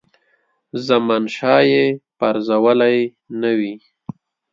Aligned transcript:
زمانشاه 0.87 1.61
یې 1.71 1.85
پرزولی 2.17 2.99
نه 3.41 3.51
وي. 3.57 3.75